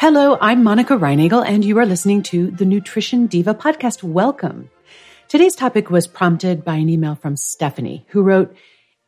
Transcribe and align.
Hello, 0.00 0.38
I'm 0.40 0.64
Monica 0.64 0.96
Reinagel, 0.96 1.46
and 1.46 1.62
you 1.62 1.76
are 1.78 1.84
listening 1.84 2.22
to 2.22 2.50
the 2.52 2.64
Nutrition 2.64 3.26
Diva 3.26 3.52
podcast. 3.52 4.02
Welcome. 4.02 4.70
Today's 5.28 5.54
topic 5.54 5.90
was 5.90 6.06
prompted 6.06 6.64
by 6.64 6.76
an 6.76 6.88
email 6.88 7.16
from 7.16 7.36
Stephanie, 7.36 8.06
who 8.08 8.22
wrote, 8.22 8.56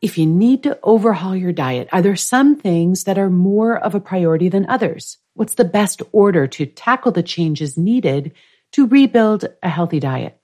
if 0.03 0.19
you 0.19 0.27
need 0.27 0.61
to 0.61 0.77
overhaul 0.83 1.35
your 1.35 1.51
diet, 1.51 1.89
are 1.91 2.03
there 2.03 2.15
some 2.15 2.55
things 2.55 3.05
that 3.05 3.17
are 3.17 3.31
more 3.31 3.75
of 3.75 3.95
a 3.95 3.99
priority 3.99 4.49
than 4.49 4.69
others? 4.69 5.17
What's 5.33 5.55
the 5.55 5.65
best 5.65 6.03
order 6.11 6.45
to 6.45 6.67
tackle 6.67 7.11
the 7.11 7.23
changes 7.23 7.75
needed 7.75 8.33
to 8.73 8.85
rebuild 8.85 9.45
a 9.63 9.69
healthy 9.69 9.99
diet? 9.99 10.39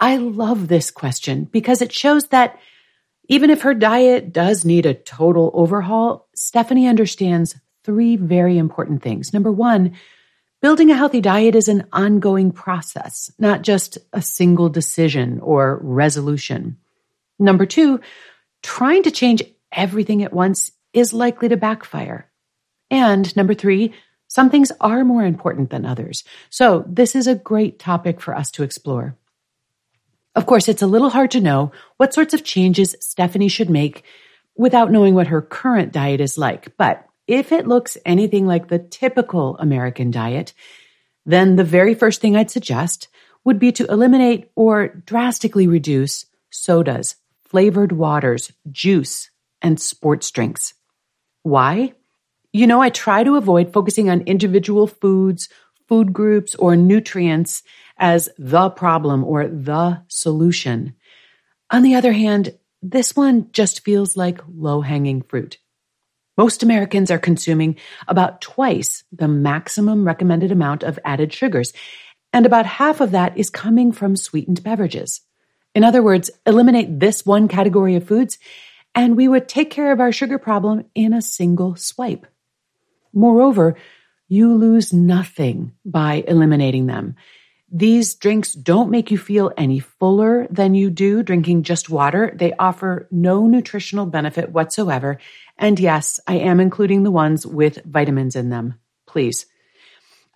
I 0.00 0.16
love 0.16 0.66
this 0.66 0.90
question 0.90 1.44
because 1.44 1.82
it 1.82 1.92
shows 1.92 2.28
that 2.28 2.58
even 3.28 3.50
if 3.50 3.60
her 3.60 3.74
diet 3.74 4.32
does 4.32 4.64
need 4.64 4.86
a 4.86 4.94
total 4.94 5.50
overhaul, 5.52 6.26
Stephanie 6.34 6.88
understands 6.88 7.54
three 7.86 8.16
very 8.16 8.58
important 8.58 9.02
things. 9.02 9.32
Number 9.32 9.52
one, 9.52 9.92
building 10.60 10.90
a 10.90 10.96
healthy 10.96 11.20
diet 11.20 11.54
is 11.54 11.68
an 11.68 11.86
ongoing 11.92 12.50
process, 12.50 13.30
not 13.38 13.62
just 13.62 13.96
a 14.12 14.20
single 14.20 14.68
decision 14.68 15.38
or 15.40 15.78
resolution. 15.82 16.76
Number 17.38 17.64
two, 17.64 18.00
trying 18.62 19.04
to 19.04 19.10
change 19.12 19.42
everything 19.70 20.24
at 20.24 20.32
once 20.32 20.72
is 20.92 21.12
likely 21.12 21.48
to 21.48 21.56
backfire. 21.56 22.28
And 22.90 23.34
number 23.36 23.54
three, 23.54 23.94
some 24.28 24.50
things 24.50 24.72
are 24.80 25.04
more 25.04 25.24
important 25.24 25.70
than 25.70 25.86
others. 25.86 26.24
So 26.50 26.84
this 26.88 27.14
is 27.14 27.28
a 27.28 27.34
great 27.34 27.78
topic 27.78 28.20
for 28.20 28.34
us 28.34 28.50
to 28.52 28.64
explore. 28.64 29.16
Of 30.34 30.46
course, 30.46 30.68
it's 30.68 30.82
a 30.82 30.86
little 30.86 31.10
hard 31.10 31.30
to 31.30 31.40
know 31.40 31.72
what 31.96 32.12
sorts 32.12 32.34
of 32.34 32.44
changes 32.44 32.96
Stephanie 33.00 33.48
should 33.48 33.70
make 33.70 34.02
without 34.56 34.90
knowing 34.90 35.14
what 35.14 35.28
her 35.28 35.42
current 35.42 35.92
diet 35.92 36.20
is 36.20 36.36
like, 36.36 36.76
but 36.76 37.06
if 37.26 37.52
it 37.52 37.66
looks 37.66 37.98
anything 38.04 38.46
like 38.46 38.68
the 38.68 38.78
typical 38.78 39.56
American 39.58 40.10
diet, 40.10 40.52
then 41.24 41.56
the 41.56 41.64
very 41.64 41.94
first 41.94 42.20
thing 42.20 42.36
I'd 42.36 42.50
suggest 42.50 43.08
would 43.44 43.58
be 43.58 43.72
to 43.72 43.86
eliminate 43.90 44.50
or 44.54 44.88
drastically 44.88 45.66
reduce 45.66 46.26
sodas, 46.50 47.16
flavored 47.44 47.92
waters, 47.92 48.52
juice, 48.70 49.30
and 49.62 49.80
sports 49.80 50.30
drinks. 50.30 50.74
Why? 51.42 51.92
You 52.52 52.66
know, 52.66 52.80
I 52.80 52.90
try 52.90 53.24
to 53.24 53.36
avoid 53.36 53.72
focusing 53.72 54.08
on 54.08 54.22
individual 54.22 54.86
foods, 54.86 55.48
food 55.88 56.12
groups, 56.12 56.54
or 56.54 56.76
nutrients 56.76 57.62
as 57.98 58.28
the 58.38 58.70
problem 58.70 59.24
or 59.24 59.46
the 59.46 60.02
solution. 60.08 60.94
On 61.70 61.82
the 61.82 61.94
other 61.94 62.12
hand, 62.12 62.56
this 62.82 63.16
one 63.16 63.50
just 63.52 63.84
feels 63.84 64.16
like 64.16 64.40
low 64.48 64.80
hanging 64.80 65.22
fruit. 65.22 65.58
Most 66.36 66.62
Americans 66.62 67.10
are 67.10 67.18
consuming 67.18 67.76
about 68.08 68.40
twice 68.40 69.04
the 69.10 69.28
maximum 69.28 70.06
recommended 70.06 70.52
amount 70.52 70.82
of 70.82 70.98
added 71.04 71.32
sugars, 71.32 71.72
and 72.32 72.44
about 72.44 72.66
half 72.66 73.00
of 73.00 73.12
that 73.12 73.38
is 73.38 73.48
coming 73.48 73.92
from 73.92 74.16
sweetened 74.16 74.62
beverages. 74.62 75.22
In 75.74 75.84
other 75.84 76.02
words, 76.02 76.30
eliminate 76.44 77.00
this 77.00 77.24
one 77.24 77.48
category 77.48 77.96
of 77.96 78.06
foods, 78.06 78.38
and 78.94 79.16
we 79.16 79.28
would 79.28 79.48
take 79.48 79.70
care 79.70 79.92
of 79.92 80.00
our 80.00 80.12
sugar 80.12 80.38
problem 80.38 80.84
in 80.94 81.12
a 81.12 81.22
single 81.22 81.76
swipe. 81.76 82.26
Moreover, 83.12 83.76
you 84.28 84.54
lose 84.54 84.92
nothing 84.92 85.72
by 85.84 86.24
eliminating 86.26 86.86
them. 86.86 87.16
These 87.78 88.14
drinks 88.14 88.54
don't 88.54 88.90
make 88.90 89.10
you 89.10 89.18
feel 89.18 89.52
any 89.54 89.80
fuller 89.80 90.46
than 90.50 90.74
you 90.74 90.88
do 90.88 91.22
drinking 91.22 91.64
just 91.64 91.90
water. 91.90 92.32
They 92.34 92.54
offer 92.54 93.06
no 93.10 93.46
nutritional 93.46 94.06
benefit 94.06 94.50
whatsoever 94.50 95.18
and 95.58 95.78
yes, 95.78 96.18
I 96.26 96.36
am 96.36 96.58
including 96.58 97.02
the 97.02 97.10
ones 97.10 97.46
with 97.46 97.84
vitamins 97.84 98.34
in 98.34 98.48
them, 98.48 98.78
please. 99.06 99.44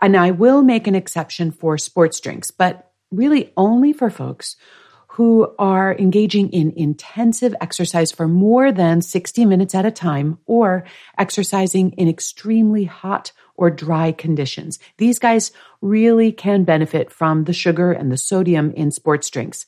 And 0.00 0.16
I 0.16 0.32
will 0.32 0.62
make 0.62 0.86
an 0.86 0.94
exception 0.94 1.50
for 1.50 1.76
sports 1.78 2.20
drinks, 2.20 2.50
but 2.50 2.90
really 3.10 3.52
only 3.56 3.94
for 3.94 4.10
folks 4.10 4.56
who 5.08 5.54
are 5.58 5.96
engaging 5.96 6.50
in 6.50 6.72
intensive 6.76 7.54
exercise 7.60 8.12
for 8.12 8.28
more 8.28 8.70
than 8.70 9.02
60 9.02 9.44
minutes 9.44 9.74
at 9.74 9.84
a 9.84 9.90
time 9.90 10.38
or 10.46 10.84
exercising 11.18 11.92
in 11.92 12.06
extremely 12.06 12.84
hot 12.84 13.32
or 13.60 13.70
dry 13.70 14.10
conditions. 14.10 14.78
These 14.96 15.18
guys 15.18 15.52
really 15.82 16.32
can 16.32 16.64
benefit 16.64 17.12
from 17.12 17.44
the 17.44 17.52
sugar 17.52 17.92
and 17.92 18.10
the 18.10 18.16
sodium 18.16 18.72
in 18.72 18.90
sports 18.90 19.28
drinks. 19.28 19.66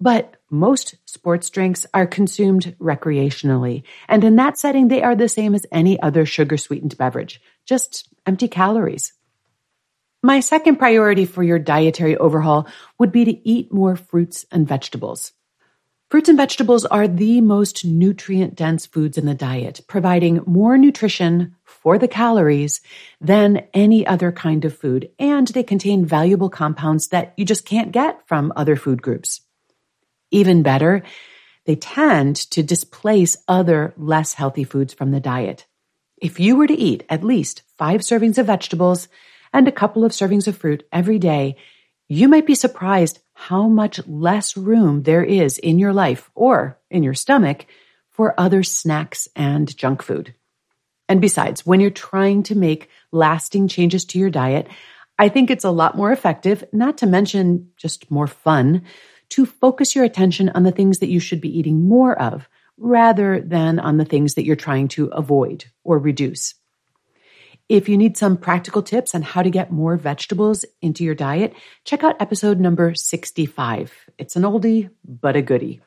But 0.00 0.34
most 0.50 0.96
sports 1.04 1.48
drinks 1.48 1.86
are 1.94 2.08
consumed 2.08 2.74
recreationally. 2.80 3.84
And 4.08 4.24
in 4.24 4.34
that 4.36 4.58
setting, 4.58 4.88
they 4.88 5.02
are 5.04 5.14
the 5.14 5.28
same 5.28 5.54
as 5.54 5.64
any 5.70 6.00
other 6.02 6.26
sugar 6.26 6.56
sweetened 6.56 6.98
beverage, 6.98 7.40
just 7.64 8.08
empty 8.26 8.48
calories. 8.48 9.12
My 10.22 10.40
second 10.40 10.76
priority 10.76 11.24
for 11.24 11.44
your 11.44 11.60
dietary 11.60 12.16
overhaul 12.16 12.66
would 12.98 13.12
be 13.12 13.24
to 13.24 13.48
eat 13.48 13.72
more 13.72 13.94
fruits 13.94 14.44
and 14.50 14.66
vegetables. 14.66 15.32
Fruits 16.10 16.28
and 16.28 16.36
vegetables 16.36 16.84
are 16.84 17.06
the 17.06 17.40
most 17.40 17.84
nutrient 17.84 18.56
dense 18.56 18.84
foods 18.86 19.16
in 19.16 19.26
the 19.26 19.34
diet, 19.34 19.82
providing 19.86 20.42
more 20.44 20.76
nutrition 20.76 21.54
for 21.80 21.98
the 21.98 22.08
calories 22.08 22.80
than 23.20 23.66
any 23.74 24.06
other 24.06 24.30
kind 24.30 24.64
of 24.64 24.76
food, 24.76 25.10
and 25.18 25.48
they 25.48 25.62
contain 25.62 26.04
valuable 26.04 26.50
compounds 26.50 27.08
that 27.08 27.34
you 27.36 27.44
just 27.44 27.64
can't 27.64 27.90
get 27.90 28.26
from 28.28 28.52
other 28.54 28.76
food 28.76 29.02
groups. 29.02 29.40
Even 30.30 30.62
better, 30.62 31.02
they 31.64 31.76
tend 31.76 32.36
to 32.36 32.62
displace 32.62 33.36
other 33.48 33.92
less 33.96 34.34
healthy 34.34 34.64
foods 34.64 34.94
from 34.94 35.10
the 35.10 35.20
diet. 35.20 35.66
If 36.20 36.38
you 36.38 36.56
were 36.56 36.66
to 36.66 36.78
eat 36.78 37.04
at 37.08 37.24
least 37.24 37.62
five 37.78 38.02
servings 38.02 38.38
of 38.38 38.46
vegetables 38.46 39.08
and 39.52 39.66
a 39.66 39.72
couple 39.72 40.04
of 40.04 40.12
servings 40.12 40.46
of 40.46 40.56
fruit 40.56 40.86
every 40.92 41.18
day, 41.18 41.56
you 42.08 42.28
might 42.28 42.46
be 42.46 42.54
surprised 42.54 43.20
how 43.32 43.68
much 43.68 44.06
less 44.06 44.56
room 44.56 45.04
there 45.04 45.24
is 45.24 45.58
in 45.58 45.78
your 45.78 45.92
life 45.92 46.30
or 46.34 46.78
in 46.90 47.02
your 47.02 47.14
stomach 47.14 47.66
for 48.10 48.38
other 48.38 48.62
snacks 48.62 49.28
and 49.34 49.74
junk 49.76 50.02
food. 50.02 50.34
And 51.10 51.20
besides, 51.20 51.66
when 51.66 51.80
you're 51.80 51.90
trying 51.90 52.44
to 52.44 52.54
make 52.54 52.88
lasting 53.10 53.66
changes 53.66 54.04
to 54.06 54.18
your 54.20 54.30
diet, 54.30 54.68
I 55.18 55.28
think 55.28 55.50
it's 55.50 55.64
a 55.64 55.70
lot 55.72 55.96
more 55.96 56.12
effective, 56.12 56.62
not 56.72 56.98
to 56.98 57.06
mention 57.06 57.72
just 57.76 58.08
more 58.12 58.28
fun, 58.28 58.82
to 59.30 59.44
focus 59.44 59.96
your 59.96 60.04
attention 60.04 60.50
on 60.50 60.62
the 60.62 60.70
things 60.70 61.00
that 61.00 61.08
you 61.08 61.18
should 61.18 61.40
be 61.40 61.58
eating 61.58 61.88
more 61.88 62.16
of 62.16 62.48
rather 62.78 63.40
than 63.40 63.80
on 63.80 63.96
the 63.96 64.04
things 64.04 64.34
that 64.34 64.44
you're 64.44 64.54
trying 64.54 64.86
to 64.86 65.06
avoid 65.06 65.64
or 65.82 65.98
reduce. 65.98 66.54
If 67.68 67.88
you 67.88 67.96
need 67.96 68.16
some 68.16 68.36
practical 68.36 68.80
tips 68.80 69.12
on 69.12 69.22
how 69.22 69.42
to 69.42 69.50
get 69.50 69.72
more 69.72 69.96
vegetables 69.96 70.64
into 70.80 71.02
your 71.02 71.16
diet, 71.16 71.54
check 71.84 72.04
out 72.04 72.22
episode 72.22 72.60
number 72.60 72.94
65. 72.94 73.92
It's 74.16 74.36
an 74.36 74.44
oldie, 74.44 74.90
but 75.04 75.34
a 75.34 75.42
goodie. 75.42 75.80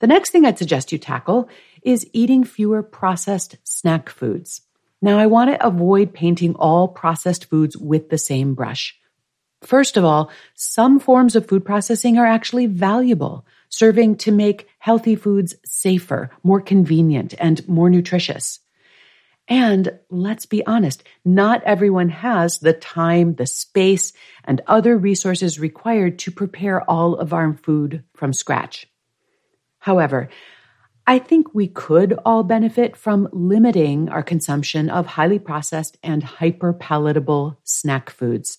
The 0.00 0.06
next 0.06 0.30
thing 0.30 0.46
I'd 0.46 0.58
suggest 0.58 0.92
you 0.92 0.98
tackle 0.98 1.50
is 1.82 2.08
eating 2.12 2.44
fewer 2.44 2.82
processed 2.82 3.56
snack 3.64 4.08
foods. 4.08 4.62
Now, 5.00 5.18
I 5.18 5.26
want 5.26 5.50
to 5.50 5.66
avoid 5.66 6.12
painting 6.12 6.54
all 6.56 6.88
processed 6.88 7.44
foods 7.44 7.76
with 7.76 8.10
the 8.10 8.18
same 8.18 8.54
brush. 8.54 8.98
First 9.62 9.96
of 9.96 10.04
all, 10.04 10.30
some 10.54 11.00
forms 11.00 11.36
of 11.36 11.46
food 11.46 11.64
processing 11.64 12.18
are 12.18 12.26
actually 12.26 12.66
valuable. 12.66 13.44
serving 13.68 14.16
to 14.16 14.32
make 14.32 14.68
healthy 14.78 15.14
foods 15.14 15.54
safer, 15.64 16.30
more 16.42 16.60
convenient, 16.60 17.34
and 17.38 17.66
more 17.68 17.90
nutritious. 17.90 18.60
And 19.46 19.98
let's 20.10 20.44
be 20.46 20.66
honest, 20.66 21.04
not 21.24 21.62
everyone 21.64 22.10
has 22.10 22.58
the 22.58 22.74
time, 22.74 23.34
the 23.34 23.46
space, 23.46 24.12
and 24.44 24.60
other 24.66 24.96
resources 24.96 25.58
required 25.58 26.18
to 26.20 26.30
prepare 26.30 26.88
all 26.88 27.14
of 27.14 27.32
our 27.32 27.54
food 27.54 28.04
from 28.14 28.34
scratch. 28.34 28.86
However, 29.78 30.28
I 31.08 31.18
think 31.18 31.54
we 31.54 31.68
could 31.68 32.18
all 32.26 32.42
benefit 32.42 32.94
from 32.94 33.30
limiting 33.32 34.10
our 34.10 34.22
consumption 34.22 34.90
of 34.90 35.06
highly 35.06 35.38
processed 35.38 35.96
and 36.02 36.22
hyper 36.22 36.74
palatable 36.74 37.58
snack 37.64 38.10
foods. 38.10 38.58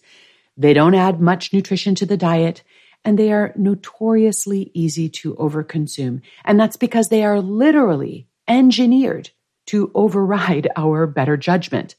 They 0.57 0.74
don't 0.74 0.96
add 0.96 1.22
much 1.22 1.54
nutrition 1.54 1.94
to 1.94 2.07
the 2.07 2.18
diet 2.18 2.63
and 3.06 3.19
they 3.19 3.31
are 3.31 3.54
notoriously 3.56 4.72
easy 4.74 5.10
to 5.10 5.36
overconsume. 5.36 6.22
And 6.44 6.60
that's 6.60 6.75
because 6.75 7.10
they 7.10 7.24
are 7.24 7.40
literally 7.40 8.28
engineered 8.48 9.30
to 9.68 9.92
override 9.94 10.69
our 10.75 11.06
better 11.06 11.38
judgment. 11.38 11.94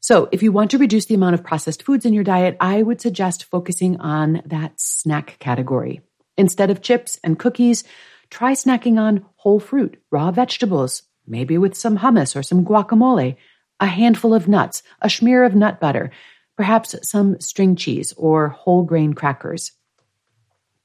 So, 0.00 0.28
if 0.32 0.42
you 0.42 0.52
want 0.52 0.70
to 0.72 0.78
reduce 0.78 1.06
the 1.06 1.14
amount 1.14 1.32
of 1.32 1.42
processed 1.42 1.82
foods 1.82 2.04
in 2.04 2.12
your 2.12 2.24
diet, 2.24 2.58
I 2.60 2.82
would 2.82 3.00
suggest 3.00 3.44
focusing 3.44 3.98
on 4.02 4.42
that 4.44 4.78
snack 4.78 5.38
category. 5.38 6.02
Instead 6.36 6.70
of 6.70 6.82
chips 6.82 7.18
and 7.24 7.38
cookies, 7.38 7.84
try 8.34 8.52
snacking 8.52 8.98
on 8.98 9.24
whole 9.36 9.60
fruit, 9.60 10.02
raw 10.10 10.32
vegetables, 10.32 11.04
maybe 11.24 11.56
with 11.56 11.76
some 11.76 11.98
hummus 11.98 12.34
or 12.34 12.42
some 12.42 12.64
guacamole, 12.64 13.36
a 13.78 13.86
handful 13.86 14.34
of 14.34 14.48
nuts, 14.48 14.82
a 15.00 15.08
smear 15.08 15.44
of 15.44 15.54
nut 15.54 15.78
butter, 15.78 16.10
perhaps 16.56 16.96
some 17.08 17.38
string 17.40 17.76
cheese 17.76 18.12
or 18.16 18.48
whole 18.48 18.82
grain 18.82 19.12
crackers. 19.12 19.70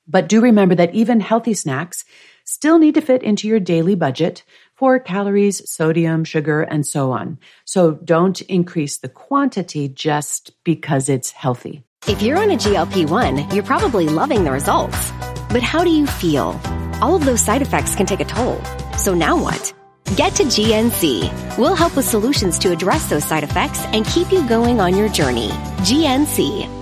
But 0.07 0.29
do 0.29 0.41
remember 0.41 0.75
that 0.75 0.93
even 0.93 1.19
healthy 1.21 1.55
snacks 1.55 2.05
still 2.45 2.77
need 2.77 2.93
to 2.93 3.01
fit 3.01 3.23
into 3.23 3.47
your 3.47 3.59
daily 3.59 3.95
budget 3.95 4.43
for 4.75 4.99
calories, 4.99 5.67
sodium, 5.67 6.23
sugar, 6.25 6.61
and 6.61 6.85
so 6.85 7.11
on. 7.11 7.39
So 7.65 7.93
don't 7.93 8.39
increase 8.41 8.97
the 8.97 9.09
quantity 9.09 9.89
just 9.89 10.51
because 10.63 11.09
it's 11.09 11.31
healthy. 11.31 11.83
If 12.07 12.21
you're 12.21 12.37
on 12.37 12.51
a 12.51 12.57
GLP 12.57 13.09
1, 13.09 13.55
you're 13.55 13.63
probably 13.63 14.07
loving 14.07 14.43
the 14.43 14.51
results. 14.51 15.11
But 15.49 15.63
how 15.63 15.83
do 15.83 15.89
you 15.89 16.05
feel? 16.05 16.53
All 17.01 17.15
of 17.15 17.25
those 17.25 17.41
side 17.41 17.61
effects 17.61 17.95
can 17.95 18.05
take 18.05 18.19
a 18.19 18.25
toll. 18.25 18.61
So 18.97 19.13
now 19.13 19.41
what? 19.41 19.73
Get 20.15 20.35
to 20.35 20.43
GNC. 20.43 21.57
We'll 21.57 21.75
help 21.75 21.95
with 21.95 22.05
solutions 22.05 22.59
to 22.59 22.71
address 22.71 23.09
those 23.09 23.25
side 23.25 23.43
effects 23.43 23.83
and 23.85 24.05
keep 24.05 24.31
you 24.31 24.47
going 24.47 24.79
on 24.79 24.95
your 24.95 25.09
journey. 25.09 25.49
GNC. 25.87 26.79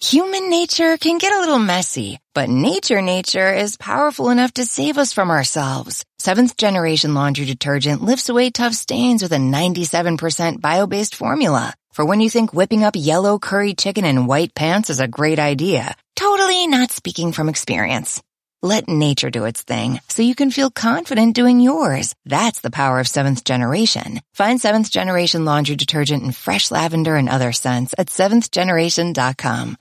Human 0.00 0.48
nature 0.48 0.96
can 0.96 1.18
get 1.18 1.32
a 1.32 1.40
little 1.40 1.58
messy, 1.58 2.20
but 2.32 2.48
nature 2.48 3.02
nature 3.02 3.52
is 3.52 3.76
powerful 3.76 4.30
enough 4.30 4.52
to 4.54 4.64
save 4.64 4.96
us 4.96 5.12
from 5.12 5.28
ourselves. 5.28 6.04
Seventh 6.18 6.56
generation 6.56 7.14
laundry 7.14 7.46
detergent 7.46 8.02
lifts 8.02 8.28
away 8.28 8.50
tough 8.50 8.74
stains 8.74 9.22
with 9.22 9.32
a 9.32 9.36
97% 9.36 10.60
bio-based 10.60 11.16
formula. 11.16 11.74
For 11.92 12.04
when 12.04 12.20
you 12.20 12.30
think 12.30 12.54
whipping 12.54 12.84
up 12.84 12.94
yellow 12.96 13.40
curry 13.40 13.74
chicken 13.74 14.04
in 14.04 14.28
white 14.28 14.54
pants 14.54 14.88
is 14.88 15.00
a 15.00 15.08
great 15.08 15.40
idea. 15.40 15.96
Totally 16.14 16.68
not 16.68 16.92
speaking 16.92 17.32
from 17.32 17.48
experience. 17.48 18.22
Let 18.62 18.88
nature 18.88 19.30
do 19.30 19.44
its 19.44 19.62
thing 19.62 20.00
so 20.08 20.22
you 20.22 20.34
can 20.34 20.50
feel 20.50 20.68
confident 20.68 21.36
doing 21.36 21.60
yours. 21.60 22.16
That's 22.24 22.60
the 22.60 22.72
power 22.72 22.98
of 22.98 23.06
seventh 23.06 23.44
generation. 23.44 24.20
Find 24.34 24.60
seventh 24.60 24.90
generation 24.90 25.44
laundry 25.44 25.76
detergent 25.76 26.24
in 26.24 26.32
fresh 26.32 26.72
lavender 26.72 27.14
and 27.14 27.28
other 27.28 27.52
scents 27.52 27.94
at 27.96 28.08
seventhgeneration.com. 28.08 29.76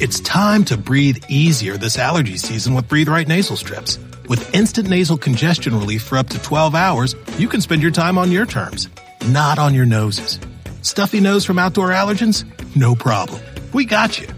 It's 0.00 0.20
time 0.20 0.64
to 0.64 0.78
breathe 0.78 1.22
easier 1.28 1.76
this 1.76 1.98
allergy 1.98 2.38
season 2.38 2.72
with 2.72 2.88
Breathe 2.88 3.08
Right 3.08 3.28
nasal 3.28 3.56
strips. 3.56 3.98
With 4.30 4.54
instant 4.54 4.88
nasal 4.88 5.18
congestion 5.18 5.74
relief 5.74 6.02
for 6.02 6.16
up 6.16 6.30
to 6.30 6.42
12 6.42 6.74
hours, 6.74 7.14
you 7.36 7.46
can 7.46 7.60
spend 7.60 7.82
your 7.82 7.90
time 7.90 8.16
on 8.16 8.32
your 8.32 8.46
terms, 8.46 8.88
not 9.26 9.58
on 9.58 9.74
your 9.74 9.84
noses. 9.84 10.40
Stuffy 10.80 11.20
nose 11.20 11.44
from 11.44 11.58
outdoor 11.58 11.90
allergens? 11.90 12.46
No 12.74 12.94
problem. 12.94 13.42
We 13.74 13.84
got 13.84 14.18
you. 14.18 14.28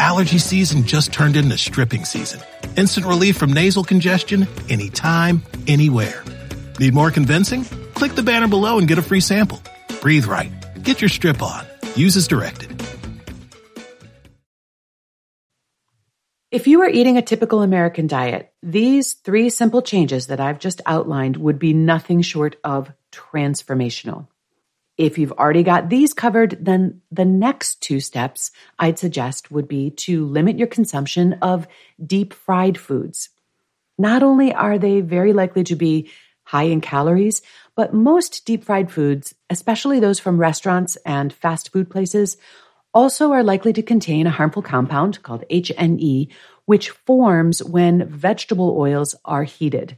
Allergy 0.00 0.38
season 0.38 0.84
just 0.84 1.12
turned 1.12 1.36
into 1.36 1.58
stripping 1.58 2.06
season. 2.06 2.40
Instant 2.74 3.04
relief 3.04 3.36
from 3.36 3.52
nasal 3.52 3.84
congestion 3.84 4.48
anytime, 4.70 5.42
anywhere. 5.66 6.24
Need 6.78 6.94
more 6.94 7.10
convincing? 7.10 7.64
Click 7.92 8.14
the 8.14 8.22
banner 8.22 8.48
below 8.48 8.78
and 8.78 8.88
get 8.88 8.96
a 8.96 9.02
free 9.02 9.20
sample. 9.20 9.60
Breathe 10.00 10.24
right. 10.24 10.50
Get 10.82 11.02
your 11.02 11.10
strip 11.10 11.42
on. 11.42 11.66
Use 11.96 12.16
as 12.16 12.26
directed. 12.26 12.82
If 16.50 16.66
you 16.66 16.80
are 16.80 16.88
eating 16.88 17.18
a 17.18 17.22
typical 17.22 17.60
American 17.60 18.06
diet, 18.06 18.54
these 18.62 19.12
three 19.12 19.50
simple 19.50 19.82
changes 19.82 20.28
that 20.28 20.40
I've 20.40 20.60
just 20.60 20.80
outlined 20.86 21.36
would 21.36 21.58
be 21.58 21.74
nothing 21.74 22.22
short 22.22 22.56
of 22.64 22.90
transformational. 23.12 24.28
If 25.00 25.16
you've 25.16 25.32
already 25.32 25.62
got 25.62 25.88
these 25.88 26.12
covered, 26.12 26.58
then 26.60 27.00
the 27.10 27.24
next 27.24 27.80
two 27.80 28.00
steps 28.00 28.50
I'd 28.78 28.98
suggest 28.98 29.50
would 29.50 29.66
be 29.66 29.92
to 29.92 30.26
limit 30.26 30.58
your 30.58 30.68
consumption 30.68 31.38
of 31.40 31.66
deep 32.04 32.34
fried 32.34 32.76
foods. 32.76 33.30
Not 33.96 34.22
only 34.22 34.52
are 34.52 34.78
they 34.78 35.00
very 35.00 35.32
likely 35.32 35.64
to 35.64 35.74
be 35.74 36.10
high 36.42 36.64
in 36.64 36.82
calories, 36.82 37.40
but 37.74 37.94
most 37.94 38.44
deep 38.44 38.62
fried 38.62 38.92
foods, 38.92 39.34
especially 39.48 40.00
those 40.00 40.18
from 40.18 40.36
restaurants 40.36 40.96
and 41.06 41.32
fast 41.32 41.72
food 41.72 41.88
places, 41.88 42.36
also 42.92 43.32
are 43.32 43.42
likely 43.42 43.72
to 43.72 43.82
contain 43.82 44.26
a 44.26 44.30
harmful 44.30 44.60
compound 44.60 45.22
called 45.22 45.44
HNE, 45.50 46.28
which 46.66 46.90
forms 46.90 47.64
when 47.64 48.06
vegetable 48.06 48.76
oils 48.78 49.14
are 49.24 49.44
heated. 49.44 49.96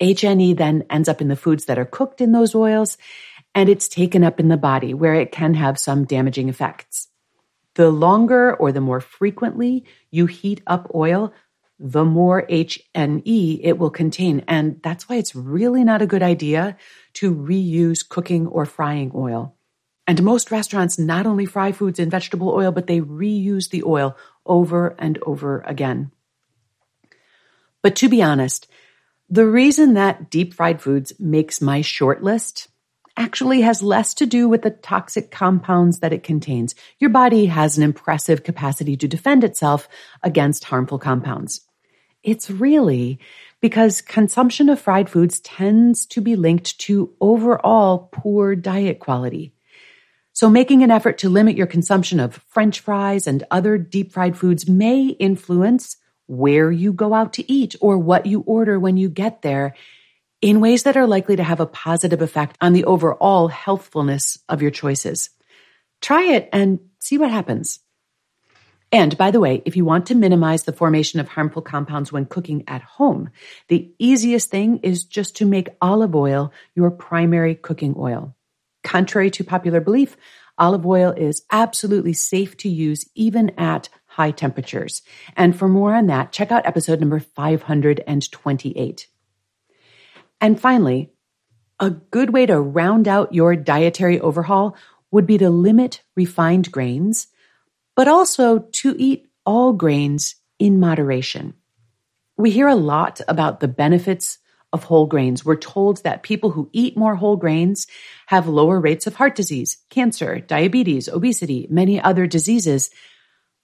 HNE 0.00 0.56
then 0.56 0.84
ends 0.90 1.08
up 1.08 1.20
in 1.20 1.28
the 1.28 1.36
foods 1.36 1.66
that 1.66 1.78
are 1.78 1.84
cooked 1.84 2.20
in 2.20 2.32
those 2.32 2.54
oils, 2.54 2.98
and 3.54 3.68
it's 3.68 3.88
taken 3.88 4.24
up 4.24 4.40
in 4.40 4.48
the 4.48 4.56
body 4.56 4.94
where 4.94 5.14
it 5.14 5.32
can 5.32 5.54
have 5.54 5.78
some 5.78 6.04
damaging 6.04 6.48
effects. 6.48 7.08
The 7.74 7.90
longer 7.90 8.54
or 8.54 8.72
the 8.72 8.80
more 8.80 9.00
frequently 9.00 9.84
you 10.10 10.26
heat 10.26 10.62
up 10.66 10.90
oil, 10.94 11.32
the 11.78 12.04
more 12.04 12.46
HNE 12.46 13.60
it 13.62 13.78
will 13.78 13.90
contain. 13.90 14.44
And 14.46 14.80
that's 14.82 15.08
why 15.08 15.16
it's 15.16 15.34
really 15.34 15.84
not 15.84 16.02
a 16.02 16.06
good 16.06 16.22
idea 16.22 16.76
to 17.14 17.34
reuse 17.34 18.08
cooking 18.08 18.46
or 18.46 18.66
frying 18.66 19.10
oil. 19.14 19.56
And 20.06 20.22
most 20.22 20.50
restaurants 20.50 20.98
not 20.98 21.26
only 21.26 21.46
fry 21.46 21.72
foods 21.72 21.98
in 21.98 22.10
vegetable 22.10 22.50
oil, 22.50 22.72
but 22.72 22.86
they 22.86 23.00
reuse 23.00 23.70
the 23.70 23.84
oil 23.84 24.16
over 24.44 24.94
and 24.98 25.18
over 25.22 25.60
again. 25.66 26.10
But 27.82 27.96
to 27.96 28.08
be 28.08 28.22
honest, 28.22 28.68
the 29.28 29.46
reason 29.46 29.94
that 29.94 30.30
deep 30.30 30.54
fried 30.54 30.82
foods 30.82 31.12
makes 31.18 31.60
my 31.60 31.80
short 31.80 32.22
list 32.22 32.68
actually 33.16 33.60
has 33.60 33.82
less 33.82 34.14
to 34.14 34.26
do 34.26 34.48
with 34.48 34.62
the 34.62 34.70
toxic 34.70 35.30
compounds 35.30 35.98
that 35.98 36.12
it 36.12 36.22
contains. 36.22 36.74
Your 36.98 37.10
body 37.10 37.46
has 37.46 37.76
an 37.76 37.82
impressive 37.82 38.42
capacity 38.42 38.96
to 38.96 39.08
defend 39.08 39.44
itself 39.44 39.88
against 40.22 40.64
harmful 40.64 40.98
compounds. 40.98 41.60
It's 42.22 42.50
really 42.50 43.18
because 43.60 44.00
consumption 44.00 44.68
of 44.68 44.80
fried 44.80 45.10
foods 45.10 45.40
tends 45.40 46.06
to 46.06 46.20
be 46.20 46.36
linked 46.36 46.78
to 46.80 47.12
overall 47.20 48.08
poor 48.12 48.54
diet 48.54 48.98
quality. 48.98 49.52
So 50.32 50.48
making 50.48 50.82
an 50.82 50.90
effort 50.90 51.18
to 51.18 51.28
limit 51.28 51.56
your 51.56 51.66
consumption 51.66 52.18
of 52.18 52.40
french 52.48 52.80
fries 52.80 53.26
and 53.26 53.44
other 53.50 53.76
deep 53.76 54.12
fried 54.12 54.36
foods 54.36 54.68
may 54.68 55.08
influence 55.08 55.96
where 56.26 56.70
you 56.70 56.92
go 56.92 57.12
out 57.12 57.34
to 57.34 57.52
eat 57.52 57.76
or 57.80 57.98
what 57.98 58.26
you 58.26 58.40
order 58.40 58.78
when 58.78 58.96
you 58.96 59.08
get 59.08 59.42
there 59.42 59.74
in 60.42 60.60
ways 60.60 60.82
that 60.82 60.96
are 60.96 61.06
likely 61.06 61.36
to 61.36 61.44
have 61.44 61.60
a 61.60 61.66
positive 61.66 62.20
effect 62.20 62.58
on 62.60 62.72
the 62.72 62.84
overall 62.84 63.48
healthfulness 63.48 64.38
of 64.48 64.60
your 64.60 64.72
choices. 64.72 65.30
Try 66.02 66.24
it 66.24 66.48
and 66.52 66.80
see 66.98 67.16
what 67.16 67.30
happens. 67.30 67.78
And 68.90 69.16
by 69.16 69.30
the 69.30 69.40
way, 69.40 69.62
if 69.64 69.76
you 69.76 69.86
want 69.86 70.06
to 70.06 70.14
minimize 70.14 70.64
the 70.64 70.72
formation 70.72 71.18
of 71.20 71.28
harmful 71.28 71.62
compounds 71.62 72.12
when 72.12 72.26
cooking 72.26 72.64
at 72.66 72.82
home, 72.82 73.30
the 73.68 73.94
easiest 73.98 74.50
thing 74.50 74.80
is 74.82 75.04
just 75.04 75.36
to 75.36 75.46
make 75.46 75.70
olive 75.80 76.14
oil 76.14 76.52
your 76.74 76.90
primary 76.90 77.54
cooking 77.54 77.94
oil. 77.96 78.34
Contrary 78.82 79.30
to 79.30 79.44
popular 79.44 79.80
belief, 79.80 80.16
olive 80.58 80.84
oil 80.84 81.12
is 81.12 81.42
absolutely 81.50 82.12
safe 82.12 82.56
to 82.58 82.68
use 82.68 83.08
even 83.14 83.50
at 83.56 83.88
high 84.06 84.32
temperatures. 84.32 85.00
And 85.36 85.56
for 85.56 85.68
more 85.68 85.94
on 85.94 86.08
that, 86.08 86.32
check 86.32 86.50
out 86.52 86.66
episode 86.66 87.00
number 87.00 87.20
528. 87.20 89.06
And 90.42 90.60
finally, 90.60 91.12
a 91.78 91.90
good 91.90 92.30
way 92.30 92.46
to 92.46 92.60
round 92.60 93.06
out 93.06 93.32
your 93.32 93.54
dietary 93.54 94.20
overhaul 94.20 94.76
would 95.12 95.24
be 95.24 95.38
to 95.38 95.48
limit 95.48 96.02
refined 96.16 96.72
grains, 96.72 97.28
but 97.94 98.08
also 98.08 98.58
to 98.58 98.96
eat 98.98 99.28
all 99.46 99.72
grains 99.72 100.34
in 100.58 100.80
moderation. 100.80 101.54
We 102.36 102.50
hear 102.50 102.66
a 102.66 102.74
lot 102.74 103.20
about 103.28 103.60
the 103.60 103.68
benefits 103.68 104.38
of 104.72 104.82
whole 104.84 105.06
grains. 105.06 105.44
We're 105.44 105.56
told 105.56 106.02
that 106.02 106.24
people 106.24 106.50
who 106.50 106.70
eat 106.72 106.96
more 106.96 107.14
whole 107.14 107.36
grains 107.36 107.86
have 108.26 108.48
lower 108.48 108.80
rates 108.80 109.06
of 109.06 109.14
heart 109.14 109.36
disease, 109.36 109.76
cancer, 109.90 110.40
diabetes, 110.40 111.08
obesity, 111.08 111.68
many 111.70 112.00
other 112.00 112.26
diseases. 112.26 112.90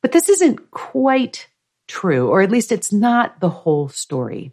But 0.00 0.12
this 0.12 0.28
isn't 0.28 0.70
quite 0.70 1.48
true, 1.88 2.28
or 2.28 2.42
at 2.42 2.52
least 2.52 2.70
it's 2.70 2.92
not 2.92 3.40
the 3.40 3.48
whole 3.48 3.88
story. 3.88 4.52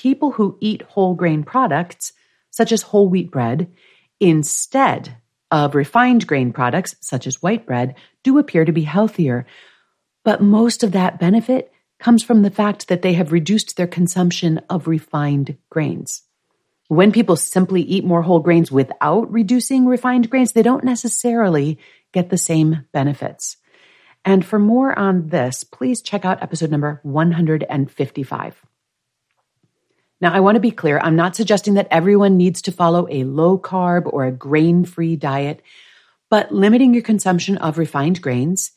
People 0.00 0.30
who 0.30 0.56
eat 0.60 0.80
whole 0.80 1.12
grain 1.14 1.42
products, 1.42 2.14
such 2.48 2.72
as 2.72 2.80
whole 2.80 3.06
wheat 3.06 3.30
bread, 3.30 3.70
instead 4.18 5.14
of 5.50 5.74
refined 5.74 6.26
grain 6.26 6.54
products, 6.54 6.96
such 7.02 7.26
as 7.26 7.42
white 7.42 7.66
bread, 7.66 7.96
do 8.22 8.38
appear 8.38 8.64
to 8.64 8.72
be 8.72 8.80
healthier. 8.80 9.44
But 10.24 10.40
most 10.40 10.82
of 10.82 10.92
that 10.92 11.20
benefit 11.20 11.70
comes 11.98 12.22
from 12.22 12.40
the 12.40 12.50
fact 12.50 12.88
that 12.88 13.02
they 13.02 13.12
have 13.12 13.30
reduced 13.30 13.76
their 13.76 13.86
consumption 13.86 14.62
of 14.70 14.88
refined 14.88 15.58
grains. 15.68 16.22
When 16.88 17.12
people 17.12 17.36
simply 17.36 17.82
eat 17.82 18.02
more 18.02 18.22
whole 18.22 18.40
grains 18.40 18.72
without 18.72 19.30
reducing 19.30 19.84
refined 19.84 20.30
grains, 20.30 20.52
they 20.52 20.62
don't 20.62 20.82
necessarily 20.82 21.78
get 22.14 22.30
the 22.30 22.38
same 22.38 22.86
benefits. 22.90 23.58
And 24.24 24.46
for 24.46 24.58
more 24.58 24.98
on 24.98 25.28
this, 25.28 25.62
please 25.62 26.00
check 26.00 26.24
out 26.24 26.42
episode 26.42 26.70
number 26.70 27.00
155. 27.02 28.62
Now, 30.20 30.32
I 30.34 30.40
want 30.40 30.56
to 30.56 30.60
be 30.60 30.70
clear. 30.70 30.98
I'm 30.98 31.16
not 31.16 31.34
suggesting 31.34 31.74
that 31.74 31.88
everyone 31.90 32.36
needs 32.36 32.62
to 32.62 32.72
follow 32.72 33.06
a 33.10 33.24
low 33.24 33.58
carb 33.58 34.02
or 34.04 34.26
a 34.26 34.32
grain 34.32 34.84
free 34.84 35.16
diet, 35.16 35.62
but 36.28 36.52
limiting 36.52 36.92
your 36.92 37.02
consumption 37.02 37.56
of 37.56 37.78
refined 37.78 38.20
grains 38.20 38.72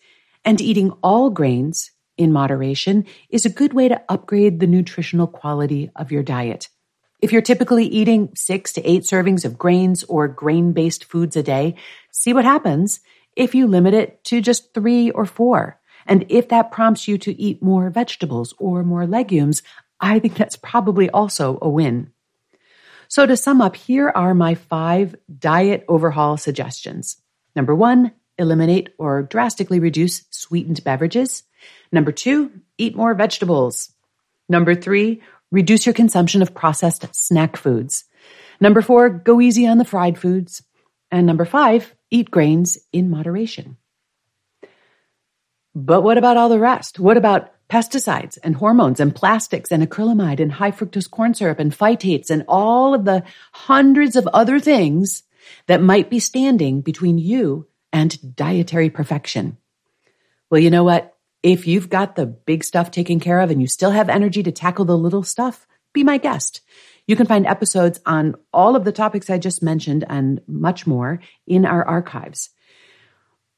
and 0.45 0.61
eating 0.61 0.91
all 1.03 1.29
grains 1.29 1.91
in 2.17 2.31
moderation 2.31 3.05
is 3.29 3.45
a 3.45 3.49
good 3.49 3.73
way 3.73 3.89
to 3.89 4.01
upgrade 4.07 4.59
the 4.59 4.67
nutritional 4.67 5.27
quality 5.27 5.89
of 5.95 6.11
your 6.11 6.23
diet. 6.23 6.69
If 7.21 7.31
you're 7.31 7.41
typically 7.41 7.85
eating 7.85 8.29
six 8.35 8.73
to 8.73 8.89
eight 8.89 9.03
servings 9.03 9.45
of 9.45 9.57
grains 9.57 10.03
or 10.03 10.27
grain 10.27 10.73
based 10.73 11.05
foods 11.05 11.35
a 11.35 11.43
day, 11.43 11.75
see 12.11 12.33
what 12.33 12.45
happens 12.45 12.99
if 13.35 13.55
you 13.55 13.67
limit 13.67 13.93
it 13.93 14.23
to 14.25 14.41
just 14.41 14.73
three 14.73 15.09
or 15.11 15.25
four. 15.25 15.79
And 16.05 16.25
if 16.29 16.49
that 16.49 16.71
prompts 16.71 17.07
you 17.07 17.17
to 17.19 17.41
eat 17.41 17.63
more 17.63 17.89
vegetables 17.89 18.53
or 18.59 18.83
more 18.83 19.07
legumes, 19.07 19.63
I 20.03 20.19
think 20.19 20.35
that's 20.35 20.57
probably 20.57 21.09
also 21.09 21.57
a 21.61 21.69
win. 21.69 22.11
So 23.07 23.25
to 23.25 23.37
sum 23.37 23.61
up, 23.61 23.77
here 23.77 24.11
are 24.13 24.33
my 24.33 24.55
five 24.55 25.15
diet 25.39 25.85
overhaul 25.87 26.35
suggestions. 26.35 27.15
Number 27.55 27.73
one, 27.73 28.11
eliminate 28.37 28.89
or 28.97 29.23
drastically 29.23 29.79
reduce 29.79 30.25
sweetened 30.29 30.83
beverages. 30.83 31.43
Number 31.89 32.11
two, 32.11 32.51
eat 32.77 32.97
more 32.97 33.13
vegetables. 33.13 33.93
Number 34.49 34.75
three, 34.75 35.21
reduce 35.51 35.85
your 35.85 35.93
consumption 35.93 36.41
of 36.41 36.53
processed 36.53 37.07
snack 37.15 37.55
foods. 37.55 38.03
Number 38.59 38.81
four, 38.81 39.09
go 39.09 39.39
easy 39.39 39.67
on 39.67 39.77
the 39.77 39.85
fried 39.85 40.17
foods. 40.17 40.63
And 41.11 41.25
number 41.25 41.45
five, 41.45 41.95
eat 42.11 42.29
grains 42.29 42.77
in 42.91 43.09
moderation. 43.09 43.77
But 45.73 46.01
what 46.01 46.17
about 46.17 46.35
all 46.35 46.49
the 46.49 46.59
rest? 46.59 46.99
What 46.99 47.15
about 47.15 47.52
pesticides 47.69 48.37
and 48.43 48.55
hormones 48.55 48.99
and 48.99 49.15
plastics 49.15 49.71
and 49.71 49.87
acrylamide 49.87 50.39
and 50.39 50.51
high 50.51 50.71
fructose 50.71 51.09
corn 51.09 51.33
syrup 51.33 51.59
and 51.59 51.71
phytates 51.71 52.29
and 52.29 52.43
all 52.47 52.93
of 52.93 53.05
the 53.05 53.23
hundreds 53.51 54.15
of 54.15 54.27
other 54.27 54.59
things 54.59 55.23
that 55.67 55.81
might 55.81 56.09
be 56.09 56.19
standing 56.19 56.81
between 56.81 57.17
you 57.17 57.67
and 57.91 58.35
dietary 58.35 58.89
perfection? 58.89 59.57
Well, 60.49 60.61
you 60.61 60.69
know 60.69 60.83
what? 60.83 61.15
If 61.41 61.67
you've 61.67 61.89
got 61.89 62.15
the 62.15 62.25
big 62.25 62.63
stuff 62.63 62.91
taken 62.91 63.19
care 63.19 63.39
of 63.39 63.51
and 63.51 63.59
you 63.59 63.67
still 63.67 63.91
have 63.91 64.09
energy 64.09 64.43
to 64.43 64.51
tackle 64.51 64.85
the 64.85 64.97
little 64.97 65.23
stuff, 65.23 65.67
be 65.93 66.03
my 66.03 66.17
guest. 66.17 66.61
You 67.05 67.15
can 67.15 67.27
find 67.27 67.45
episodes 67.45 67.99
on 68.05 68.35
all 68.53 68.75
of 68.75 68.85
the 68.85 68.91
topics 68.91 69.29
I 69.29 69.37
just 69.37 69.61
mentioned 69.61 70.05
and 70.07 70.41
much 70.47 70.87
more 70.87 71.19
in 71.45 71.65
our 71.65 71.85
archives. 71.85 72.49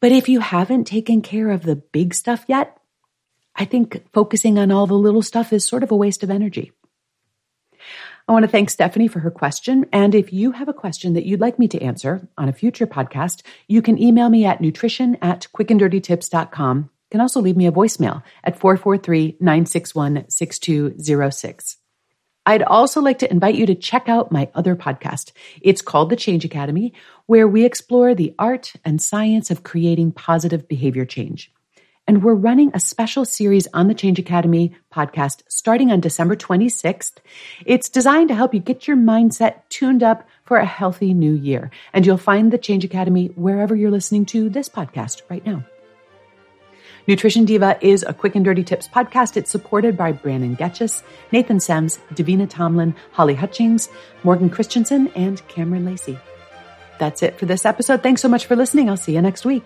But 0.02 0.12
if 0.12 0.28
you 0.28 0.40
haven't 0.40 0.86
taken 0.86 1.22
care 1.22 1.50
of 1.50 1.64
the 1.64 1.76
big 1.76 2.14
stuff 2.14 2.46
yet, 2.48 2.78
I 3.56 3.66
think 3.66 4.04
focusing 4.14 4.58
on 4.60 4.72
all 4.72 4.88
the 4.88 4.96
little 4.96 5.22
stuff 5.22 5.54
is 5.54 5.66
sort 5.66 5.84
of 5.84 5.92
a 5.92 5.96
waste 5.96 6.24
of 6.24 6.30
energy. 6.30 6.72
I 8.28 8.32
want 8.32 8.44
to 8.44 8.52
thank 8.52 8.72
Stephanie 8.72 9.08
for 9.08 9.20
her 9.20 9.30
question. 9.30 9.86
And 9.94 10.16
if 10.16 10.34
you 10.34 10.52
have 10.52 10.68
a 10.68 10.74
question 10.74 11.14
that 11.14 11.26
you'd 11.26 11.42
like 11.42 11.60
me 11.60 11.68
to 11.68 11.82
answer 11.82 12.28
on 12.38 12.50
a 12.50 12.54
future 12.54 12.88
podcast, 12.88 13.44
you 13.68 13.84
can 13.84 14.02
email 14.02 14.30
me 14.30 14.46
at 14.46 14.62
nutrition 14.62 15.16
at 15.22 15.48
quickanddirtytips.com 15.56 16.78
You 16.78 16.90
can 17.12 17.22
also 17.22 17.40
leave 17.40 17.56
me 17.56 17.68
a 17.68 17.72
voicemail 17.72 18.24
at 18.44 18.60
443 18.60 19.38
961 19.40 20.26
6206. 20.28 21.78
I'd 22.48 22.64
also 22.64 23.02
like 23.02 23.20
to 23.20 23.32
invite 23.32 23.56
you 23.56 23.66
to 23.68 23.76
check 23.76 24.08
out 24.10 24.32
my 24.32 24.50
other 24.54 24.76
podcast. 24.76 25.32
It's 25.62 25.82
called 25.82 26.10
The 26.10 26.16
Change 26.16 26.46
Academy, 26.46 26.94
where 27.26 27.48
we 27.48 27.66
explore 27.66 28.14
the 28.14 28.36
art 28.38 28.74
and 28.84 29.02
science 29.02 29.50
of 29.50 29.64
creating 29.64 30.12
positive 30.12 30.68
behavior 30.68 31.06
change. 31.06 31.52
And 32.08 32.24
we're 32.24 32.36
running 32.36 32.70
a 32.74 32.80
special 32.80 33.26
series 33.26 33.68
on 33.74 33.88
the 33.88 33.96
Change 33.96 34.20
Academy 34.20 34.76
podcast 34.94 35.42
starting 35.48 35.92
on 35.92 36.02
December 36.02 36.36
26th. 36.36 37.14
It's 37.66 37.90
designed 37.90 38.30
to 38.30 38.36
help 38.36 38.54
you 38.54 38.60
get 38.60 38.88
your 38.88 38.96
mindset 38.96 39.62
tuned 39.70 40.04
up 40.04 40.28
for 40.44 40.58
a 40.58 40.66
healthy 40.66 41.16
new 41.16 41.34
year. 41.34 41.72
And 41.94 42.06
you'll 42.06 42.18
find 42.18 42.54
the 42.54 42.60
Change 42.60 42.86
Academy 42.86 43.28
wherever 43.36 43.76
you're 43.76 43.90
listening 43.90 44.26
to 44.28 44.50
this 44.50 44.70
podcast 44.70 45.24
right 45.30 45.44
now. 45.48 45.66
Nutrition 47.08 47.46
Diva 47.46 47.78
is 47.82 48.04
a 48.04 48.14
quick 48.14 48.36
and 48.36 48.46
dirty 48.46 48.64
tips 48.64 48.88
podcast. 48.88 49.36
It's 49.36 49.50
supported 49.50 49.98
by 49.98 50.12
Brandon 50.12 50.56
Getchis, 50.56 51.02
Nathan 51.32 51.60
Sems, 51.60 51.98
Davina 52.14 52.48
Tomlin, 52.48 52.96
Holly 53.14 53.36
Hutchings, 53.36 53.90
Morgan 54.24 54.52
Christensen, 54.52 55.08
and 55.16 55.48
Cameron 55.48 55.86
Lacey. 55.86 56.20
That's 57.00 57.24
it 57.24 57.40
for 57.40 57.48
this 57.48 57.66
episode. 57.66 58.04
Thanks 58.04 58.22
so 58.22 58.30
much 58.30 58.46
for 58.46 58.56
listening. 58.56 58.90
I'll 58.90 58.98
see 58.98 59.16
you 59.16 59.22
next 59.22 59.44
week. 59.44 59.66